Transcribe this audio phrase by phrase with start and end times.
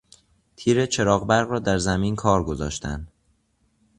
[0.55, 3.07] تیر چراغ برق را در زمین کار گذاشتن